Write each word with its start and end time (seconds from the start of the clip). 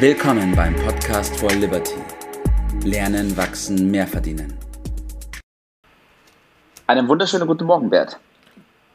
Willkommen 0.00 0.54
beim 0.54 0.76
Podcast 0.76 1.36
for 1.40 1.50
Liberty. 1.50 1.96
Lernen, 2.84 3.36
wachsen, 3.36 3.90
mehr 3.90 4.06
verdienen. 4.06 4.56
Einen 6.86 7.08
wunderschönen 7.08 7.48
guten 7.48 7.64
Morgen, 7.64 7.90
Bert. 7.90 8.16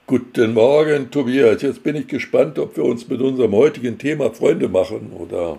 Guten 0.07 0.53
Morgen, 0.53 1.11
Tobias. 1.11 1.61
Jetzt 1.61 1.83
bin 1.83 1.97
ich 1.97 2.07
gespannt, 2.07 2.57
ob 2.57 2.77
wir 2.77 2.85
uns 2.85 3.05
mit 3.09 3.19
unserem 3.19 3.51
heutigen 3.51 3.97
Thema 3.97 4.31
Freunde 4.31 4.69
machen 4.69 5.11
oder 5.11 5.57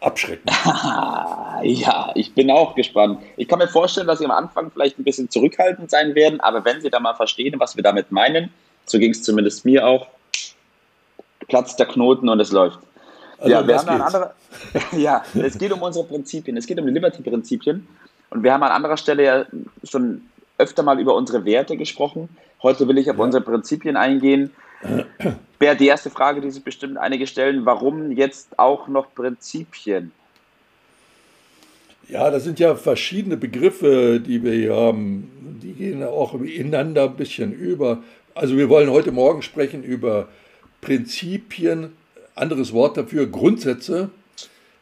abschrecken. 0.00 0.50
ja, 1.62 2.10
ich 2.16 2.34
bin 2.34 2.50
auch 2.50 2.74
gespannt. 2.74 3.22
Ich 3.36 3.46
kann 3.46 3.60
mir 3.60 3.68
vorstellen, 3.68 4.08
dass 4.08 4.18
Sie 4.18 4.24
am 4.24 4.32
Anfang 4.32 4.72
vielleicht 4.72 4.98
ein 4.98 5.04
bisschen 5.04 5.30
zurückhaltend 5.30 5.92
sein 5.92 6.16
werden, 6.16 6.40
aber 6.40 6.64
wenn 6.64 6.80
Sie 6.80 6.90
da 6.90 6.98
mal 6.98 7.14
verstehen, 7.14 7.54
was 7.60 7.76
wir 7.76 7.84
damit 7.84 8.10
meinen, 8.10 8.50
so 8.86 8.98
ging 8.98 9.12
es 9.12 9.22
zumindest 9.22 9.64
mir 9.64 9.86
auch, 9.86 10.08
platzt 11.46 11.78
der 11.78 11.86
Knoten 11.86 12.28
und 12.28 12.40
es 12.40 12.50
läuft. 12.50 12.80
Also 13.42 13.54
ja, 13.54 13.66
wir 13.66 13.76
haben 13.76 13.88
eine 13.88 14.04
andere, 14.04 14.30
ja, 14.96 15.24
es 15.34 15.58
geht 15.58 15.72
um 15.72 15.82
unsere 15.82 16.04
Prinzipien, 16.04 16.56
es 16.56 16.66
geht 16.66 16.78
um 16.78 16.86
die 16.86 16.92
Liberty-Prinzipien 16.92 17.88
und 18.30 18.42
wir 18.44 18.52
haben 18.52 18.62
an 18.62 18.70
anderer 18.70 18.96
Stelle 18.96 19.24
ja 19.24 19.46
schon 19.82 20.22
öfter 20.58 20.84
mal 20.84 21.00
über 21.00 21.16
unsere 21.16 21.44
Werte 21.44 21.76
gesprochen. 21.76 22.28
Heute 22.62 22.86
will 22.86 22.98
ich 22.98 23.10
auf 23.10 23.18
ja. 23.18 23.24
unsere 23.24 23.42
Prinzipien 23.42 23.96
eingehen. 23.96 24.52
Wäre 25.58 25.74
die 25.74 25.88
erste 25.88 26.10
Frage, 26.10 26.40
die 26.40 26.52
sich 26.52 26.62
bestimmt 26.62 26.98
einige 26.98 27.26
stellen, 27.26 27.66
warum 27.66 28.12
jetzt 28.12 28.58
auch 28.60 28.86
noch 28.86 29.12
Prinzipien? 29.12 30.12
Ja, 32.08 32.30
das 32.30 32.44
sind 32.44 32.60
ja 32.60 32.76
verschiedene 32.76 33.36
Begriffe, 33.36 34.20
die 34.20 34.44
wir 34.44 34.52
hier 34.52 34.76
haben. 34.76 35.58
Die 35.62 35.72
gehen 35.72 36.04
auch 36.04 36.34
ineinander 36.34 37.04
ein 37.04 37.16
bisschen 37.16 37.52
über. 37.52 38.02
Also 38.34 38.56
wir 38.56 38.68
wollen 38.68 38.90
heute 38.90 39.10
Morgen 39.10 39.42
sprechen 39.42 39.82
über 39.82 40.28
Prinzipien, 40.80 41.92
anderes 42.34 42.72
Wort 42.72 42.96
dafür, 42.96 43.26
Grundsätze, 43.26 44.08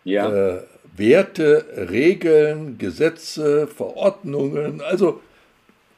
ja. 0.04 0.30
äh, 0.30 0.62
Werte, 0.96 1.66
Regeln, 1.90 2.78
Gesetze, 2.78 3.66
Verordnungen, 3.66 4.80
also 4.80 5.20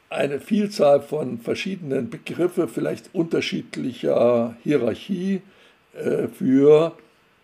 eine 0.09 0.39
Vielzahl 0.39 1.01
von 1.01 1.39
verschiedenen 1.39 2.09
Begriffe, 2.09 2.67
vielleicht 2.67 3.11
unterschiedlicher 3.13 4.55
Hierarchie 4.63 5.41
äh, 5.93 6.27
für 6.27 6.93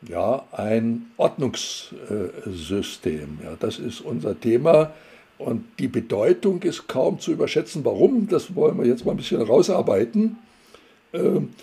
ja, 0.08 0.46
ein 0.52 1.08
Ordnungssystem. 1.18 3.40
Ja, 3.44 3.56
das 3.60 3.80
ist 3.80 4.00
unser 4.02 4.40
Thema. 4.40 4.94
Und 5.38 5.66
die 5.80 5.88
Bedeutung 5.88 6.62
ist 6.64 6.88
kaum 6.88 7.20
zu 7.20 7.32
überschätzen. 7.32 7.84
Warum? 7.86 8.28
Das 8.28 8.56
wollen 8.56 8.78
wir 8.78 8.86
jetzt 8.86 9.06
mal 9.06 9.12
ein 9.12 9.18
bisschen 9.18 9.42
rausarbeiten. 9.42 10.38
Ähm, 11.14 11.54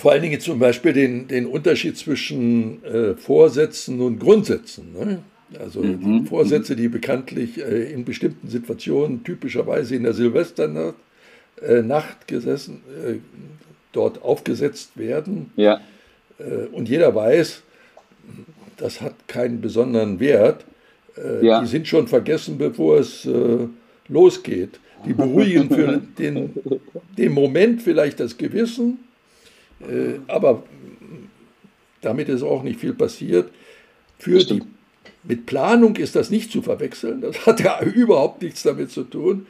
vor 0.00 0.12
allen 0.12 0.22
Dingen 0.22 0.40
zum 0.40 0.58
Beispiel 0.58 0.92
den, 0.92 1.28
den 1.28 1.46
Unterschied 1.46 1.96
zwischen 1.96 2.82
äh, 2.84 3.14
Vorsätzen 3.14 4.00
und 4.00 4.18
Grundsätzen. 4.18 4.92
Ne? 4.92 5.22
Also 5.58 5.82
mhm. 5.82 6.26
Vorsätze, 6.26 6.76
die 6.76 6.88
bekanntlich 6.88 7.58
äh, 7.58 7.92
in 7.92 8.04
bestimmten 8.04 8.48
Situationen, 8.48 9.24
typischerweise 9.24 9.96
in 9.96 10.04
der 10.04 10.12
Silvesternacht 10.12 10.94
äh, 11.60 11.82
Nacht 11.82 12.28
gesessen, 12.28 12.82
äh, 13.04 13.16
dort 13.92 14.22
aufgesetzt 14.22 14.96
werden. 14.96 15.50
Ja. 15.56 15.80
Äh, 16.38 16.66
und 16.72 16.88
jeder 16.88 17.14
weiß, 17.14 17.62
das 18.76 19.00
hat 19.00 19.14
keinen 19.28 19.60
besonderen 19.60 20.20
Wert. 20.20 20.64
Äh, 21.16 21.44
ja. 21.44 21.60
Die 21.60 21.66
sind 21.66 21.88
schon 21.88 22.08
vergessen, 22.08 22.56
bevor 22.56 22.98
es 22.98 23.28
losgeht. 24.08 24.80
Die 25.06 25.12
beruhigen 25.14 25.68
für 25.68 26.00
den, 26.18 26.54
den 27.18 27.32
Moment 27.32 27.82
vielleicht 27.82 28.20
das 28.20 28.36
Gewissen, 28.36 28.98
aber 30.26 30.62
damit 32.00 32.28
ist 32.28 32.42
auch 32.42 32.62
nicht 32.62 32.80
viel 32.80 32.94
passiert. 32.94 33.50
Für 34.18 34.44
die 34.44 34.62
mit 35.22 35.46
Planung 35.46 35.96
ist 35.96 36.16
das 36.16 36.30
nicht 36.30 36.50
zu 36.50 36.62
verwechseln, 36.62 37.20
das 37.20 37.46
hat 37.46 37.60
ja 37.60 37.82
überhaupt 37.82 38.42
nichts 38.42 38.62
damit 38.62 38.90
zu 38.90 39.04
tun. 39.04 39.46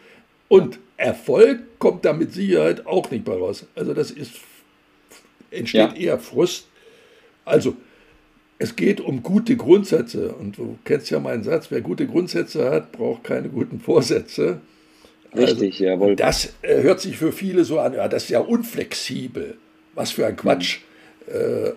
Und 0.49 0.81
Erfolg 0.97 1.61
kommt 1.79 2.05
da 2.05 2.13
mit 2.13 2.33
Sicherheit 2.33 2.87
auch 2.87 3.11
nicht 3.11 3.25
bei 3.25 3.35
raus. 3.35 3.67
Also 3.77 3.95
das 3.95 4.11
ist, 4.11 4.33
entsteht 5.51 5.93
ja. 5.93 5.95
eher 5.95 6.19
Frust. 6.19 6.67
Also 7.45 7.77
es 8.59 8.75
geht 8.75 9.01
um 9.01 9.23
gute 9.23 9.57
Grundsätze. 9.57 10.35
Und 10.35 10.59
du 10.59 10.77
kennst 10.85 11.11
ja 11.11 11.21
meinen 11.21 11.45
Satz, 11.45 11.71
wer 11.71 11.81
gute 11.81 12.07
Grundsätze 12.07 12.69
hat, 12.69 12.91
braucht 12.93 13.25
keine 13.25 13.49
guten 13.49 13.81
Vorsätze. 13.81 14.61
Richtig, 15.35 15.75
also, 15.75 15.85
jawohl. 15.85 16.17
Das 16.17 16.53
äh, 16.63 16.83
hört 16.83 17.01
sich 17.01 17.17
für 17.17 17.33
viele 17.33 17.65
so 17.65 17.79
an, 17.79 17.95
ja, 17.95 18.09
das 18.09 18.25
ist 18.25 18.31
ja 18.31 18.41
unflexibel. 18.41 19.57
Was 19.95 20.11
für 20.11 20.27
ein 20.27 20.37
Quatsch. 20.37 20.81
Äh, 21.27 21.73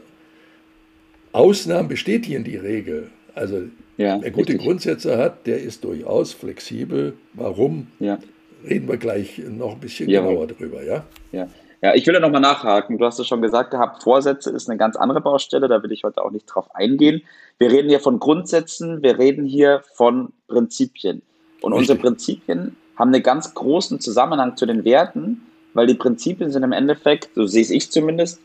Ausnahmen 1.32 1.88
bestätigen 1.88 2.44
die 2.44 2.58
Regel. 2.58 3.10
Also 3.36 3.64
ja, 3.98 4.22
wer 4.22 4.32
gute 4.32 4.54
richtig. 4.54 4.68
Grundsätze 4.68 5.18
hat, 5.18 5.48
der 5.48 5.62
ist 5.62 5.84
durchaus 5.84 6.32
flexibel. 6.34 7.14
Warum? 7.34 7.88
Ja. 8.00 8.20
Reden 8.68 8.88
wir 8.88 8.98
gleich 8.98 9.40
noch 9.40 9.74
ein 9.74 9.80
bisschen 9.80 10.10
ja. 10.10 10.22
genauer 10.22 10.48
drüber, 10.48 10.84
ja? 10.84 11.04
Ja. 11.32 11.48
Ja, 11.82 11.94
ich 11.94 12.08
will 12.08 12.14
ja 12.14 12.22
nochmal 12.22 12.40
nachhaken. 12.40 12.98
Du 12.98 13.04
hast 13.04 13.20
es 13.20 13.28
schon 13.28 13.42
gesagt 13.42 13.72
gehabt, 13.72 14.04
Vorsätze 14.04 14.50
ist 14.52 14.70
eine 14.70 14.78
ganz 14.78 14.96
andere 14.96 15.20
Baustelle, 15.20 15.68
da 15.68 15.84
will 15.84 15.92
ich 15.92 16.06
heute 16.06 16.24
auch 16.24 16.32
nicht 16.32 16.46
drauf 16.46 16.74
eingehen. 16.74 17.24
Wir 17.60 17.72
reden 17.72 17.90
hier 17.90 18.00
von 18.00 18.20
Grundsätzen, 18.20 19.04
wir 19.04 19.20
reden 19.20 19.46
hier 19.46 19.82
von 19.94 20.32
Prinzipien. 20.48 21.22
Und 21.62 21.74
Richtig. 21.74 21.90
unsere 21.90 22.00
Prinzipien 22.00 22.78
haben 22.96 23.14
einen 23.14 23.22
ganz 23.22 23.54
großen 23.54 24.00
Zusammenhang 24.00 24.56
zu 24.56 24.66
den 24.66 24.86
Werten, 24.86 25.42
weil 25.74 25.88
die 25.88 25.96
Prinzipien 25.96 26.52
sind 26.52 26.64
im 26.64 26.72
Endeffekt, 26.72 27.30
so 27.36 27.46
sehe 27.46 27.64
ich 27.64 27.90
zumindest, 27.90 28.40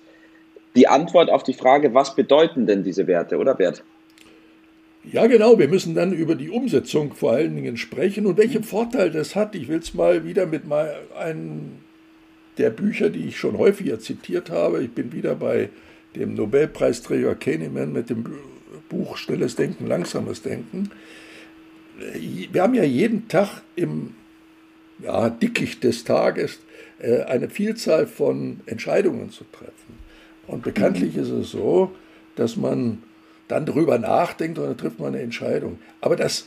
die 0.77 0.89
Antwort 0.89 1.31
auf 1.31 1.43
die 1.43 1.55
Frage, 1.55 1.95
was 1.95 2.15
bedeuten 2.15 2.67
denn 2.67 2.85
diese 2.85 3.07
Werte, 3.07 3.39
oder 3.39 3.59
Wert? 3.59 3.83
Ja, 5.11 5.27
genau. 5.27 5.59
Wir 5.59 5.69
müssen 5.69 5.95
dann 5.95 6.13
über 6.13 6.35
die 6.35 6.51
Umsetzung 6.51 7.15
vor 7.15 7.33
allen 7.33 7.57
Dingen 7.57 7.77
sprechen 7.77 8.27
und 8.27 8.37
welchen 8.37 8.63
Vorteil 8.63 9.11
das 9.11 9.35
hat. 9.35 9.55
Ich 9.55 9.69
will 9.69 9.79
es 9.79 9.95
mal 9.95 10.25
wieder 10.25 10.47
mit 10.47 10.67
mal 10.67 10.95
einem 11.19 11.79
der 12.59 12.71
Bücher, 12.71 13.09
die 13.09 13.27
ich 13.27 13.39
schon 13.39 13.57
häufiger 13.57 14.01
zitiert 14.01 14.51
habe. 14.51 14.83
Ich 14.83 14.91
bin 14.91 15.13
wieder 15.13 15.35
bei 15.35 15.71
dem 16.15 16.35
Nobelpreisträger 16.35 17.35
Kahneman 17.37 17.93
mit 17.93 18.11
dem 18.11 18.25
Buch 18.89 19.17
Schnelles 19.17 19.57
Denken, 19.57 19.87
Langsames 19.87 20.43
Denken. 20.43 20.91
Wir 22.53 22.63
haben 22.63 22.75
ja 22.75 22.85
jeden 22.85 23.29
Tag 23.29 23.63
im 23.77 24.15
ja, 25.01 25.31
Dickicht 25.31 25.85
des 25.85 26.05
Tages 26.05 26.59
äh, 26.99 27.23
eine 27.23 27.49
Vielzahl 27.49 28.07
von 28.07 28.61
Entscheidungen 28.67 29.31
zu 29.31 29.45
treffen. 29.53 29.99
Und 30.47 30.63
bekanntlich 30.63 31.15
mhm. 31.15 31.23
ist 31.23 31.31
es 31.31 31.51
so, 31.51 31.93
dass 32.37 32.57
man 32.57 33.03
dann 33.49 33.67
darüber 33.67 33.99
nachdenkt 33.99 34.59
und 34.59 34.67
dann 34.67 34.77
trifft 34.77 34.99
man 34.99 35.09
eine 35.15 35.23
Entscheidung. 35.23 35.79
Aber 36.01 36.17
das, 36.17 36.47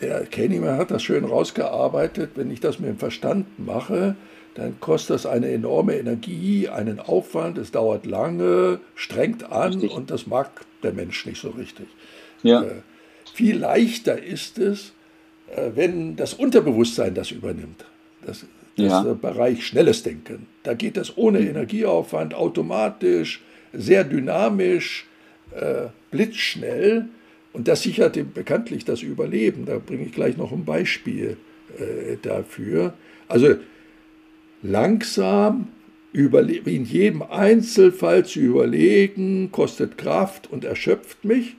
der 0.00 0.26
Kahneman 0.26 0.78
hat 0.78 0.90
das 0.90 1.02
schön 1.02 1.24
rausgearbeitet, 1.24 2.32
wenn 2.34 2.50
ich 2.50 2.60
das 2.60 2.78
mit 2.78 2.88
dem 2.88 2.98
Verstand 2.98 3.46
mache, 3.58 4.16
dann 4.54 4.78
kostet 4.80 5.16
das 5.16 5.26
eine 5.26 5.50
enorme 5.50 5.96
Energie, 5.96 6.68
einen 6.68 7.00
Aufwand, 7.00 7.58
es 7.58 7.72
dauert 7.72 8.06
lange, 8.06 8.80
strengt 8.94 9.50
an 9.50 9.72
richtig. 9.72 9.92
und 9.92 10.10
das 10.10 10.26
mag 10.26 10.64
der 10.82 10.92
Mensch 10.92 11.26
nicht 11.26 11.40
so 11.40 11.50
richtig. 11.50 11.86
Ja. 12.42 12.62
Äh, 12.62 12.82
viel 13.32 13.56
leichter 13.56 14.22
ist 14.22 14.58
es, 14.58 14.92
wenn 15.74 16.16
das 16.16 16.34
Unterbewusstsein 16.34 17.14
das 17.14 17.30
übernimmt. 17.30 17.84
Das, 18.26 18.46
das 18.76 18.86
ja. 18.86 19.02
Bereich 19.14 19.66
schnelles 19.66 20.02
Denken. 20.02 20.46
Da 20.62 20.74
geht 20.74 20.96
das 20.96 21.16
ohne 21.16 21.40
mhm. 21.40 21.48
Energieaufwand 21.48 22.34
automatisch, 22.34 23.42
sehr 23.72 24.04
dynamisch, 24.04 25.06
äh, 25.54 25.88
blitzschnell 26.10 27.08
und 27.52 27.68
das 27.68 27.82
sichert 27.82 28.16
ihm 28.16 28.32
bekanntlich 28.32 28.84
das 28.84 29.02
Überleben. 29.02 29.64
Da 29.66 29.78
bringe 29.78 30.04
ich 30.04 30.12
gleich 30.12 30.36
noch 30.36 30.52
ein 30.52 30.64
Beispiel 30.64 31.36
äh, 31.78 32.16
dafür. 32.20 32.94
Also 33.28 33.56
langsam 34.62 35.68
in 36.12 36.84
jedem 36.84 37.22
Einzelfall 37.22 38.24
zu 38.24 38.38
überlegen, 38.38 39.50
kostet 39.50 39.98
Kraft 39.98 40.50
und 40.50 40.64
erschöpft 40.64 41.24
mich. 41.24 41.56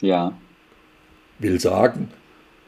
Ja. 0.00 0.36
Will 1.38 1.60
sagen, 1.60 2.08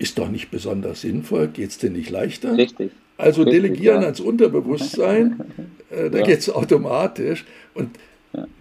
ist 0.00 0.18
doch 0.18 0.28
nicht 0.28 0.50
besonders 0.50 1.02
sinnvoll, 1.02 1.48
geht 1.48 1.70
es 1.70 1.78
denn 1.78 1.92
nicht 1.92 2.10
leichter? 2.10 2.56
Richtig. 2.56 2.90
Also 3.18 3.42
Richtig, 3.42 3.62
delegieren 3.62 4.00
ja. 4.00 4.06
ans 4.06 4.18
Unterbewusstsein, 4.20 5.40
äh, 5.90 6.08
da 6.10 6.18
ja. 6.18 6.24
geht 6.24 6.38
es 6.38 6.50
automatisch. 6.50 7.44
Und 7.74 7.90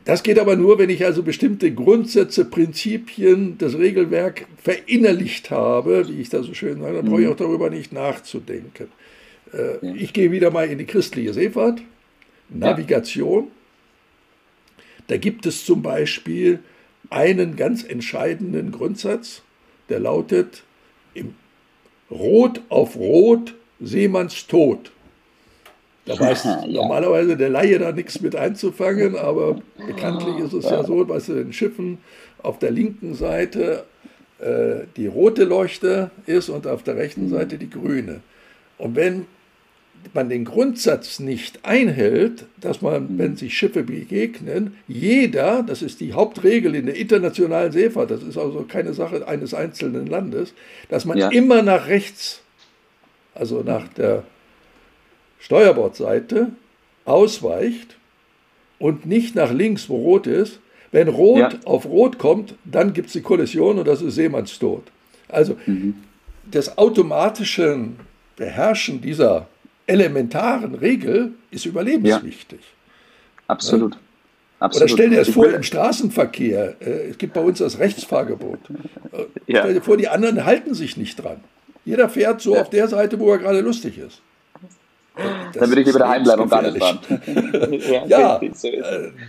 das 0.04 0.24
geht 0.24 0.38
aber 0.38 0.56
nur, 0.56 0.80
wenn 0.80 0.90
ich 0.90 1.06
also 1.06 1.24
bestimmte 1.24 1.72
Grundsätze, 1.72 2.44
Prinzipien, 2.44 3.58
das 3.58 3.78
Regelwerk 3.78 4.48
verinnerlicht 4.62 5.50
habe, 5.50 6.08
wie 6.10 6.20
ich 6.20 6.30
da 6.30 6.44
so 6.44 6.54
schön 6.54 6.82
sage, 6.82 6.98
dann 6.98 7.06
brauche 7.06 7.22
ich 7.22 7.28
mhm. 7.28 7.34
auch 7.34 7.38
darüber 7.38 7.70
nicht 7.70 7.94
nachzudenken. 7.94 8.90
Äh, 9.54 9.96
ich 9.96 10.12
gehe 10.12 10.32
wieder 10.32 10.52
mal 10.52 10.68
in 10.68 10.78
die 10.78 10.86
christliche 10.86 11.34
Seefahrt, 11.34 11.82
Navigation. 12.50 13.48
Da 15.08 15.18
gibt 15.18 15.46
es 15.46 15.66
zum 15.66 15.82
Beispiel 15.84 16.60
einen 17.10 17.56
ganz 17.56 17.84
entscheidenden 17.84 18.72
Grundsatz, 18.72 19.42
der 19.88 20.00
lautet, 20.00 20.64
im 21.14 21.36
Rot 22.12 22.62
auf 22.70 22.96
Rot, 22.96 23.54
Seemanns 23.80 24.48
Tod. 24.48 24.92
Da 26.06 26.20
weiß 26.20 26.44
ja. 26.46 26.66
normalerweise 26.68 27.38
der 27.38 27.50
Laie 27.50 27.78
da 27.78 27.92
nichts 27.92 28.20
mit 28.22 28.36
einzufangen, 28.36 29.16
aber 29.16 29.62
bekanntlich 29.86 30.38
ist 30.40 30.54
es 30.54 30.66
ja, 30.66 30.78
ja 30.78 30.84
so, 30.84 31.08
was 31.08 31.30
in 31.30 31.54
Schiffen 31.54 32.00
auf 32.42 32.58
der 32.58 32.72
linken 32.72 33.14
Seite 33.14 33.86
äh, 34.40 34.86
die 34.98 35.08
rote 35.08 35.44
Leuchte 35.44 36.10
ist 36.26 36.50
und 36.50 36.66
auf 36.66 36.82
der 36.84 36.96
rechten 36.96 37.26
mhm. 37.26 37.30
Seite 37.30 37.58
die 37.58 37.70
grüne. 37.70 38.22
Und 38.78 38.96
wenn 38.96 39.28
man 40.14 40.30
den 40.30 40.46
Grundsatz 40.46 41.20
nicht 41.20 41.66
einhält, 41.66 42.46
dass 42.60 42.82
man, 42.82 43.14
mhm. 43.14 43.18
wenn 43.18 43.36
sich 43.36 43.58
Schiffe 43.58 43.84
begegnen, 43.84 44.76
jeder, 44.88 45.64
das 45.64 45.82
ist 45.82 46.00
die 46.00 46.14
Hauptregel 46.14 46.76
in 46.76 46.86
der 46.86 46.96
internationalen 46.96 47.72
Seefahrt, 47.72 48.12
das 48.12 48.24
ist 48.24 48.38
also 48.38 48.66
keine 48.68 48.94
Sache 48.94 49.28
eines 49.28 49.54
einzelnen 49.54 50.08
Landes, 50.08 50.54
dass 50.90 51.06
man 51.06 51.18
ja. 51.18 51.30
immer 51.30 51.62
nach 51.62 51.88
rechts, 51.88 52.42
also 53.36 53.62
nach 53.62 53.88
der 53.90 54.24
Steuerbordseite, 55.40 56.50
ausweicht 57.06 57.98
und 58.78 59.06
nicht 59.06 59.36
nach 59.36 59.52
links, 59.52 59.90
wo 59.90 59.98
rot 59.98 60.28
ist. 60.28 60.60
Wenn 60.92 61.08
rot 61.08 61.54
ja. 61.54 61.60
auf 61.66 61.86
rot 61.86 62.18
kommt, 62.18 62.56
dann 62.66 62.94
gibt 62.94 63.08
es 63.08 63.14
die 63.14 63.22
Kollision 63.22 63.78
und 63.78 63.88
das 63.88 64.02
ist 64.02 64.16
Seemannstod. 64.16 64.84
Also 65.28 65.56
mhm. 65.66 65.96
das 66.50 66.78
automatische 66.78 67.90
Beherrschen 68.36 69.02
dieser 69.02 69.48
elementaren 69.90 70.76
Regel 70.76 71.34
ist 71.52 71.66
überlebenswichtig. 71.66 72.60
Ja. 72.60 73.46
Absolut. 73.48 73.96
Ja? 73.96 74.00
Absolut. 74.60 74.84
Oder 74.84 74.94
stell 74.94 75.10
dir 75.10 75.20
das 75.20 75.30
vor 75.30 75.50
im 75.50 75.64
Straßenverkehr. 75.64 76.76
Äh, 76.82 77.10
es 77.10 77.18
gibt 77.18 77.34
bei 77.34 77.42
uns 77.42 77.60
das 77.60 77.80
Rechtsfahrgebot. 77.80 78.60
Ja. 79.48 79.62
Stell 79.62 79.74
dir 79.74 79.82
vor, 79.82 79.98
die 79.98 80.08
anderen 80.08 80.46
halten 80.46 80.76
sich 80.76 80.96
nicht 80.96 81.16
dran. 81.16 81.38
Jeder 81.84 82.08
fährt 82.08 82.40
so 82.40 82.56
auf 82.56 82.70
der 82.70 82.88
Seite, 82.88 83.20
wo 83.20 83.32
er 83.32 83.40
gerade 83.40 83.62
lustig 83.62 83.98
ist. 83.98 84.22
Das 85.16 85.26
Dann 85.54 85.70
würde 85.70 85.82
ich 85.82 85.88
lieber 85.88 85.98
daheim 85.98 86.22
bleiben 86.22 86.44
und 86.44 86.52
gar 86.52 86.62
nicht 86.62 86.78
fahren. 86.78 87.00
ja, 88.08 88.40
äh, 88.40 88.52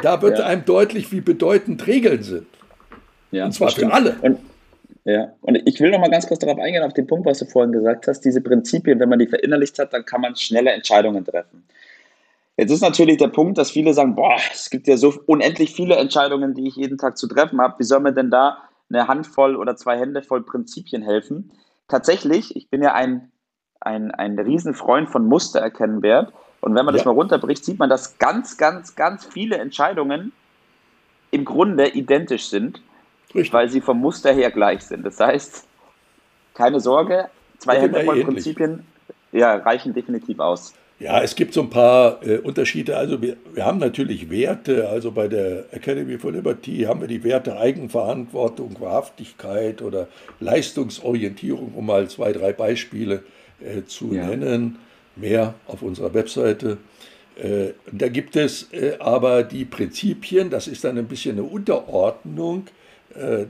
da 0.02 0.20
wird 0.20 0.38
einem 0.40 0.66
deutlich, 0.66 1.10
wie 1.10 1.22
bedeutend 1.22 1.86
Regeln 1.86 2.22
sind. 2.22 2.46
Und 3.32 3.54
zwar 3.54 3.70
für 3.70 3.90
alle. 3.90 4.16
Und 4.20 4.40
ja, 5.04 5.32
und 5.40 5.56
ich 5.66 5.80
will 5.80 5.90
noch 5.90 6.00
mal 6.00 6.10
ganz 6.10 6.26
kurz 6.26 6.40
darauf 6.40 6.58
eingehen, 6.58 6.82
auf 6.82 6.92
den 6.92 7.06
Punkt, 7.06 7.26
was 7.26 7.38
du 7.38 7.46
vorhin 7.46 7.72
gesagt 7.72 8.06
hast. 8.06 8.20
Diese 8.20 8.40
Prinzipien, 8.40 9.00
wenn 9.00 9.08
man 9.08 9.18
die 9.18 9.26
verinnerlicht 9.26 9.78
hat, 9.78 9.92
dann 9.92 10.04
kann 10.04 10.20
man 10.20 10.36
schnelle 10.36 10.72
Entscheidungen 10.72 11.24
treffen. 11.24 11.64
Jetzt 12.56 12.70
ist 12.70 12.82
natürlich 12.82 13.16
der 13.16 13.28
Punkt, 13.28 13.56
dass 13.56 13.70
viele 13.70 13.94
sagen, 13.94 14.14
boah, 14.14 14.36
es 14.52 14.68
gibt 14.68 14.86
ja 14.86 14.98
so 14.98 15.14
unendlich 15.26 15.72
viele 15.72 15.96
Entscheidungen, 15.96 16.54
die 16.54 16.68
ich 16.68 16.76
jeden 16.76 16.98
Tag 16.98 17.16
zu 17.16 17.26
treffen 17.26 17.60
habe. 17.60 17.76
Wie 17.78 17.84
soll 17.84 18.00
mir 18.00 18.12
denn 18.12 18.30
da 18.30 18.58
eine 18.90 19.08
Handvoll 19.08 19.56
oder 19.56 19.76
zwei 19.76 19.98
Hände 19.98 20.22
voll 20.22 20.42
Prinzipien 20.42 21.02
helfen? 21.02 21.52
Tatsächlich, 21.88 22.54
ich 22.54 22.68
bin 22.68 22.82
ja 22.82 22.92
ein, 22.92 23.30
ein, 23.80 24.10
ein 24.10 24.38
Riesenfreund 24.38 25.08
von 25.08 25.24
Mustererkennwert. 25.24 26.34
Und 26.60 26.74
wenn 26.74 26.84
man 26.84 26.94
ja. 26.94 26.98
das 26.98 27.06
mal 27.06 27.12
runterbricht, 27.12 27.64
sieht 27.64 27.78
man, 27.78 27.88
dass 27.88 28.18
ganz, 28.18 28.58
ganz, 28.58 28.94
ganz 28.94 29.24
viele 29.24 29.56
Entscheidungen 29.56 30.32
im 31.30 31.46
Grunde 31.46 31.88
identisch 31.88 32.48
sind 32.48 32.82
Richtig. 33.34 33.52
weil 33.52 33.68
sie 33.68 33.80
vom 33.80 34.00
Muster 34.00 34.32
her 34.32 34.50
gleich 34.50 34.82
sind. 34.82 35.04
Das 35.04 35.20
heißt, 35.20 35.64
keine 36.54 36.80
Sorge, 36.80 37.28
zwei 37.58 37.80
Hände 37.80 38.04
voll 38.04 38.24
Prinzipien 38.24 38.84
ja, 39.32 39.54
reichen 39.56 39.94
definitiv 39.94 40.40
aus. 40.40 40.74
Ja, 40.98 41.22
es 41.22 41.34
gibt 41.34 41.54
so 41.54 41.62
ein 41.62 41.70
paar 41.70 42.22
äh, 42.26 42.38
Unterschiede. 42.38 42.96
Also 42.98 43.22
wir, 43.22 43.36
wir 43.54 43.64
haben 43.64 43.78
natürlich 43.78 44.28
Werte. 44.28 44.90
Also 44.90 45.12
bei 45.12 45.28
der 45.28 45.72
Academy 45.72 46.18
for 46.18 46.30
Liberty 46.30 46.82
haben 46.82 47.00
wir 47.00 47.08
die 47.08 47.24
Werte 47.24 47.56
Eigenverantwortung, 47.56 48.76
Wahrhaftigkeit 48.80 49.80
oder 49.80 50.08
Leistungsorientierung, 50.40 51.72
um 51.74 51.86
mal 51.86 52.08
zwei, 52.08 52.32
drei 52.32 52.52
Beispiele 52.52 53.22
äh, 53.60 53.84
zu 53.84 54.12
ja. 54.12 54.26
nennen. 54.26 54.78
Mehr 55.16 55.54
auf 55.66 55.80
unserer 55.80 56.12
Webseite. 56.12 56.76
Äh, 57.36 57.68
da 57.90 58.08
gibt 58.08 58.36
es 58.36 58.70
äh, 58.72 58.96
aber 58.98 59.42
die 59.42 59.64
Prinzipien, 59.64 60.50
das 60.50 60.68
ist 60.68 60.84
dann 60.84 60.98
ein 60.98 61.08
bisschen 61.08 61.38
eine 61.38 61.44
Unterordnung 61.44 62.66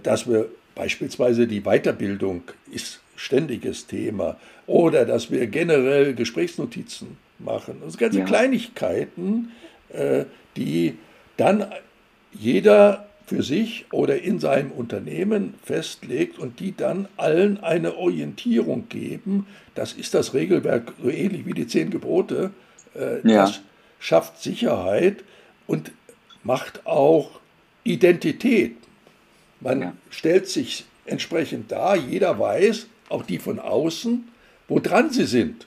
dass 0.03 0.29
wir 0.29 0.49
beispielsweise 0.75 1.47
die 1.47 1.61
Weiterbildung 1.61 2.43
ist 2.73 3.01
ständiges 3.17 3.87
Thema 3.87 4.37
oder 4.67 5.05
dass 5.05 5.31
wir 5.31 5.47
generell 5.47 6.15
Gesprächsnotizen 6.15 7.19
machen. 7.39 7.77
Das 7.83 7.93
sind 7.93 8.01
ganze 8.01 8.19
ja. 8.21 8.25
Kleinigkeiten, 8.25 9.53
äh, 9.91 10.25
die 10.57 10.97
dann 11.37 11.67
jeder 12.33 13.07
für 13.27 13.43
sich 13.43 13.87
oder 13.93 14.21
in 14.21 14.41
seinem 14.41 14.73
Unternehmen 14.73 15.55
festlegt 15.63 16.39
und 16.39 16.61
die 16.61 16.75
dann 16.75 17.09
allen 17.17 17.63
eine 17.63 17.97
Orientierung 17.97 18.89
geben. 18.89 19.47
Das 19.75 19.93
ist 19.93 20.15
das 20.15 20.35
Regelwerk, 20.35 20.95
so 21.03 21.11
ähnlich 21.11 21.47
wie 21.47 21.53
die 21.53 21.67
zehn 21.67 21.91
Gebote. 21.91 22.51
Äh, 22.95 23.29
ja. 23.29 23.43
Das 23.43 23.61
schafft 23.99 24.43
Sicherheit 24.43 25.25
und 25.67 25.93
macht 26.43 26.87
auch 26.87 27.41
Identität. 27.85 28.77
Man 29.61 29.81
ja. 29.81 29.93
stellt 30.11 30.49
sich 30.49 30.85
entsprechend 31.05 31.73
dar, 31.73 31.97
jeder 31.97 32.39
weiß, 32.39 32.87
auch 33.09 33.25
die 33.25 33.39
von 33.39 33.59
außen, 33.59 34.29
wo 34.69 34.79
dran 34.79 35.11
sie 35.11 35.27
sind 35.27 35.67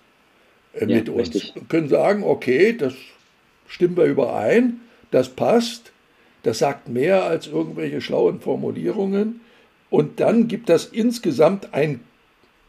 äh, 0.74 0.88
ja, 0.88 0.98
mit 0.98 1.10
uns. 1.10 1.36
Richtig. 1.36 1.56
Und 1.56 1.70
können 1.70 1.90
sagen, 1.90 2.24
okay, 2.24 2.76
das 2.76 2.94
stimmen 3.68 3.98
wir 3.98 4.06
überein, 4.06 4.80
das 5.12 5.30
passt, 5.30 5.92
das 6.44 6.60
sagt 6.60 6.88
mehr 6.90 7.24
als 7.24 7.48
irgendwelche 7.48 8.02
schlauen 8.02 8.42
Formulierungen. 8.42 9.42
Und 9.90 10.20
dann 10.20 10.48
gibt 10.48 10.70
das 10.70 10.86
insgesamt 10.86 11.74
ein 11.74 12.02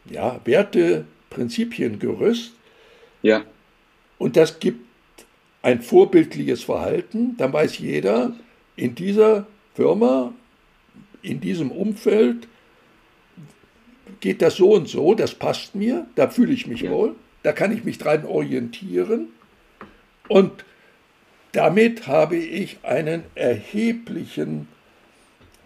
ja, 0.09 0.39
Werte-Prinzipiengerüst. 0.45 2.53
Ja. 3.21 3.43
Und 4.17 4.37
das 4.37 4.59
gibt 4.59 4.85
ein 5.61 5.81
vorbildliches 5.81 6.63
Verhalten. 6.63 7.35
Dann 7.37 7.51
weiß 7.51 7.79
jeder, 7.79 8.33
in 8.75 8.95
dieser 8.95 9.45
Firma 9.73 10.33
in 11.25 11.41
diesem 11.41 11.71
Umfeld 11.71 12.47
geht 14.19 14.41
das 14.41 14.55
so 14.55 14.73
und 14.73 14.87
so, 14.87 15.15
das 15.15 15.33
passt 15.35 15.75
mir, 15.75 16.05
da 16.15 16.29
fühle 16.29 16.53
ich 16.53 16.67
mich 16.67 16.81
ja. 16.81 16.91
wohl, 16.91 17.15
da 17.43 17.51
kann 17.51 17.71
ich 17.71 17.83
mich 17.83 17.97
dran 17.97 18.25
orientieren 18.25 19.29
und 20.27 20.65
damit 21.51 22.07
habe 22.07 22.35
ich 22.35 22.77
einen 22.83 23.23
erheblichen 23.33 24.67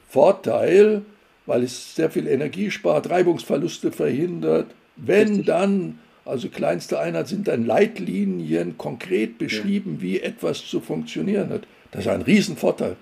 Vorteil, 0.08 1.02
weil 1.46 1.64
es 1.64 1.96
sehr 1.96 2.12
viel 2.12 2.28
Energie 2.28 2.70
spart, 2.70 3.10
Reibungsverluste 3.10 3.92
verhindert. 3.92 4.68
Wenn 4.96 5.28
Richtig. 5.28 5.46
dann, 5.48 6.00
also 6.26 6.50
kleinste 6.50 7.00
Einheit 7.00 7.28
sind 7.28 7.48
dann 7.48 7.66
Leitlinien 7.66 8.78
konkret 8.78 9.40
beschrieben, 9.40 9.96
ja. 9.96 10.02
wie 10.02 10.20
etwas 10.20 10.68
zu 10.68 10.80
funktionieren 10.80 11.50
hat. 11.50 11.68
Das 11.92 12.02
ist 12.02 12.12
ein 12.12 12.22
Riesenvorteil. 12.22 12.96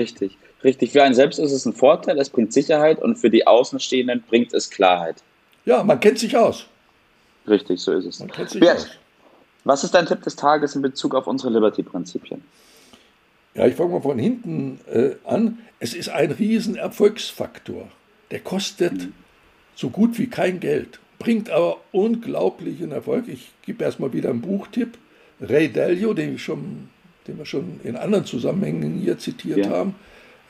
Richtig. 0.00 0.38
Richtig, 0.64 0.92
für 0.92 1.02
einen 1.02 1.14
selbst 1.14 1.38
ist 1.38 1.52
es 1.52 1.64
ein 1.66 1.72
Vorteil, 1.72 2.18
es 2.18 2.30
bringt 2.30 2.52
Sicherheit 2.52 2.98
und 3.00 3.16
für 3.16 3.30
die 3.30 3.46
Außenstehenden 3.46 4.22
bringt 4.28 4.52
es 4.54 4.70
Klarheit. 4.70 5.16
Ja, 5.64 5.82
man 5.82 6.00
kennt 6.00 6.18
sich 6.18 6.36
aus. 6.36 6.66
Richtig, 7.46 7.80
so 7.80 7.92
ist 7.92 8.06
es. 8.06 8.18
Man 8.18 8.30
kennt 8.30 8.50
sich 8.50 8.60
Bert, 8.60 8.78
aus. 8.78 8.88
Was 9.64 9.84
ist 9.84 9.94
dein 9.94 10.06
Tipp 10.06 10.22
des 10.22 10.36
Tages 10.36 10.74
in 10.74 10.82
Bezug 10.82 11.14
auf 11.14 11.26
unsere 11.26 11.52
Liberty-Prinzipien? 11.52 12.42
Ja, 13.54 13.66
ich 13.66 13.74
fange 13.74 13.92
mal 13.92 14.00
von 14.00 14.18
hinten 14.18 14.80
äh, 14.90 15.12
an. 15.24 15.58
Es 15.80 15.94
ist 15.94 16.08
ein 16.08 16.30
Riesenerfolgsfaktor. 16.30 17.88
Der 18.30 18.40
kostet 18.40 18.92
mhm. 18.92 19.12
so 19.74 19.90
gut 19.90 20.18
wie 20.18 20.28
kein 20.28 20.60
Geld, 20.60 21.00
bringt 21.18 21.50
aber 21.50 21.78
unglaublichen 21.92 22.92
Erfolg. 22.92 23.28
Ich 23.28 23.50
gebe 23.62 23.84
erstmal 23.84 24.12
wieder 24.12 24.30
einen 24.30 24.40
Buchtipp. 24.40 24.96
Ray 25.40 25.72
Dalio, 25.72 26.14
den, 26.14 26.34
ich 26.34 26.44
schon, 26.44 26.90
den 27.30 27.38
wir 27.38 27.46
schon 27.46 27.80
in 27.84 27.96
anderen 27.96 28.24
Zusammenhängen 28.24 28.98
hier 28.98 29.18
zitiert 29.18 29.58
ja. 29.58 29.70
haben, 29.70 29.94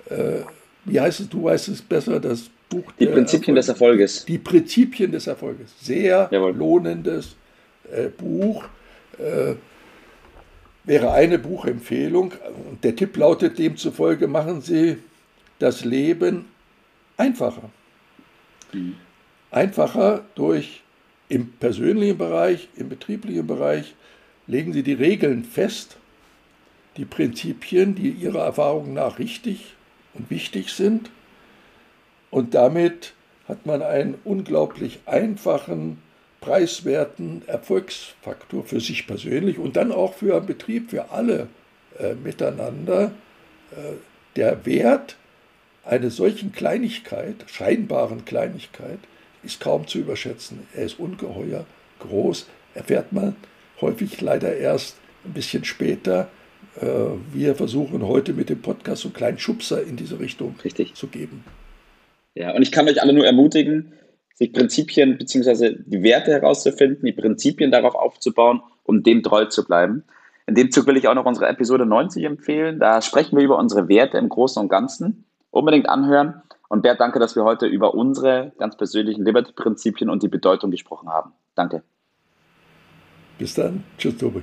äh, 0.09 0.41
wie 0.85 1.01
heißt 1.01 1.21
es, 1.21 1.29
du 1.29 1.45
weißt 1.45 1.69
es 1.69 1.83
besser, 1.83 2.19
das 2.19 2.51
Buch. 2.69 2.91
Die 2.99 3.07
Prinzipien 3.07 3.57
Erfolg, 3.57 3.57
des 3.57 3.69
Erfolges. 3.69 4.25
Die 4.25 4.39
Prinzipien 4.39 5.13
des 5.13 5.27
Erfolges. 5.27 5.73
Sehr 5.81 6.29
Jawohl. 6.31 6.53
lohnendes 6.53 7.37
äh, 7.93 8.09
Buch. 8.09 8.65
Äh, 9.19 9.55
wäre 10.85 11.13
eine 11.13 11.39
Buchempfehlung. 11.39 12.33
Und 12.71 12.83
der 12.83 12.97
Tipp 12.97 13.17
lautet 13.17 13.59
demzufolge, 13.59 14.27
machen 14.27 14.63
Sie 14.63 14.97
das 15.59 15.85
Leben 15.85 16.47
einfacher. 17.17 17.71
Mhm. 18.73 18.95
Einfacher 19.51 20.25
durch 20.35 20.83
im 21.29 21.53
persönlichen 21.53 22.17
Bereich, 22.17 22.69
im 22.77 22.89
betrieblichen 22.89 23.47
Bereich, 23.47 23.95
legen 24.47 24.73
Sie 24.73 24.83
die 24.83 24.95
Regeln 24.95 25.45
fest, 25.45 25.97
die 26.97 27.05
Prinzipien, 27.05 27.95
die 27.95 28.11
Ihrer 28.11 28.45
Erfahrung 28.45 28.95
nach 28.95 29.19
richtig 29.19 29.75
und 30.15 30.31
wichtig 30.31 30.73
sind. 30.73 31.11
Und 32.31 32.55
damit 32.55 33.15
hat 33.49 33.67
man 33.67 33.83
einen 33.83 34.17
unglaublich 34.25 35.01
einfachen, 35.07 36.01
preiswerten 36.41 37.43
Erfolgsfaktor 37.47 38.65
für 38.65 38.81
sich 38.81 39.07
persönlich 39.07 39.59
und 39.59 39.77
dann 39.77 39.93
auch 39.93 40.15
für 40.15 40.37
einen 40.37 40.47
Betrieb, 40.47 40.91
für 40.91 41.11
alle 41.11 41.49
äh, 41.99 42.15
miteinander. 42.15 43.13
Äh, 43.73 43.97
der 44.37 44.65
Wert 44.65 45.17
einer 45.85 46.11
solchen 46.11 46.53
Kleinigkeit, 46.53 47.35
scheinbaren 47.47 48.25
Kleinigkeit, 48.25 49.01
ist 49.43 49.61
kaum 49.61 49.87
zu 49.87 49.99
überschätzen. 49.99 50.67
Er 50.75 50.85
ist 50.85 50.99
ungeheuer 50.99 51.65
groß, 51.99 52.47
erfährt 52.75 53.13
man 53.13 53.37
häufig 53.81 54.21
leider 54.21 54.57
erst 54.57 54.97
ein 55.25 55.33
bisschen 55.33 55.65
später. 55.65 56.29
Äh, 56.81 56.87
wir 57.33 57.55
versuchen 57.55 58.07
heute 58.07 58.33
mit 58.33 58.49
dem 58.49 58.63
Podcast 58.63 59.03
so 59.03 59.09
einen 59.09 59.15
kleinen 59.15 59.39
Schubser 59.39 59.83
in 59.83 59.97
diese 59.97 60.19
Richtung 60.19 60.55
Richtig. 60.65 60.95
zu 60.95 61.07
geben. 61.09 61.45
Ja, 62.35 62.55
und 62.55 62.63
ich 62.63 62.73
kann 62.73 62.89
euch 62.89 63.03
alle 63.03 63.13
nur 63.13 63.27
ermutigen, 63.27 63.93
sich 64.35 64.53
Prinzipien 64.53 65.19
bzw. 65.19 65.77
die 65.85 66.03
Werte 66.03 66.31
herauszufinden, 66.31 67.05
die 67.05 67.13
Prinzipien 67.13 67.71
darauf 67.71 67.95
aufzubauen, 67.95 68.63
um 68.85 69.03
dem 69.03 69.23
treu 69.23 69.47
zu 69.47 69.65
bleiben. 69.65 70.05
In 70.47 70.55
dem 70.55 70.71
Zug 70.71 70.87
will 70.87 70.97
ich 70.97 71.07
auch 71.07 71.15
noch 71.15 71.27
unsere 71.27 71.49
Episode 71.49 71.87
90 71.87 72.25
empfehlen. 72.25 72.81
Da 72.81 73.03
sprechen 73.03 73.37
wir 73.37 73.45
über 73.45 73.59
unsere 73.59 73.89
Werte 73.89 74.19
im 74.19 74.29
Großen 74.29 74.61
und 74.61 74.69
Ganzen. 74.69 75.25
Unbedingt 75.51 75.89
anhören. 75.89 76.43
Und 76.69 76.83
Bert, 76.83 77.01
danke, 77.01 77.19
dass 77.19 77.37
wir 77.37 77.45
heute 77.45 77.67
über 77.67 77.95
unsere 77.95 78.53
ganz 78.59 78.77
persönlichen 78.77 79.25
Liberty-Prinzipien 79.25 80.09
und 80.09 80.23
die 80.23 80.29
Bedeutung 80.29 80.71
gesprochen 80.71 81.09
haben. 81.09 81.33
Danke. 81.55 81.83
Bis 83.39 83.55
dann. 83.55 83.85
Tschüss, 83.99 84.17
Tobi. 84.17 84.43